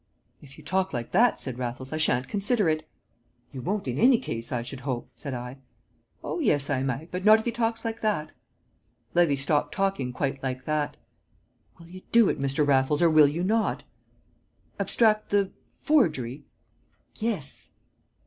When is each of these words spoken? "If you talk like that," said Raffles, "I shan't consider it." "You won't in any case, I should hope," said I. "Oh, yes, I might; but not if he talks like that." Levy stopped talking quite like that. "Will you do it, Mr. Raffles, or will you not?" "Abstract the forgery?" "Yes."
"If 0.41 0.57
you 0.57 0.63
talk 0.63 0.93
like 0.93 1.11
that," 1.11 1.39
said 1.39 1.59
Raffles, 1.59 1.93
"I 1.93 1.97
shan't 1.97 2.27
consider 2.27 2.67
it." 2.67 2.89
"You 3.51 3.61
won't 3.61 3.87
in 3.87 3.99
any 3.99 4.17
case, 4.17 4.51
I 4.51 4.63
should 4.63 4.79
hope," 4.79 5.11
said 5.13 5.35
I. 5.35 5.59
"Oh, 6.23 6.39
yes, 6.39 6.71
I 6.71 6.81
might; 6.81 7.11
but 7.11 7.23
not 7.23 7.37
if 7.37 7.45
he 7.45 7.51
talks 7.51 7.85
like 7.85 8.01
that." 8.01 8.31
Levy 9.13 9.35
stopped 9.35 9.75
talking 9.75 10.11
quite 10.11 10.41
like 10.41 10.65
that. 10.65 10.97
"Will 11.77 11.85
you 11.89 12.01
do 12.11 12.29
it, 12.29 12.39
Mr. 12.41 12.65
Raffles, 12.65 13.03
or 13.03 13.11
will 13.11 13.27
you 13.27 13.43
not?" 13.43 13.83
"Abstract 14.79 15.29
the 15.29 15.51
forgery?" 15.81 16.45
"Yes." 17.17 17.69